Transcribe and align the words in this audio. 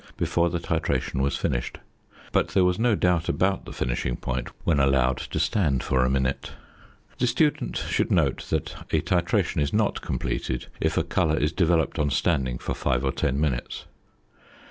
before 0.17 0.49
the 0.49 0.57
titration 0.59 1.21
was 1.21 1.37
finished, 1.37 1.77
but 2.31 2.47
there 2.47 2.63
was 2.65 2.79
no 2.79 2.95
doubt 2.95 3.29
about 3.29 3.65
the 3.65 3.71
finishing 3.71 4.15
point 4.17 4.47
when 4.63 4.79
allowed 4.79 5.17
to 5.17 5.37
stand 5.39 5.83
for 5.83 6.03
a 6.03 6.09
minute. 6.09 6.53
The 7.19 7.27
student 7.27 7.77
should 7.77 8.09
note 8.09 8.47
that 8.49 8.71
a 8.89 9.01
titration 9.01 9.61
is 9.61 9.71
not 9.71 10.01
completed 10.01 10.65
if 10.79 10.97
a 10.97 11.03
colour 11.03 11.37
is 11.37 11.51
developed 11.51 11.99
on 11.99 12.09
standing 12.09 12.57
for 12.57 12.73
five 12.73 13.05
or 13.05 13.11
ten 13.11 13.39
minutes. 13.39 13.85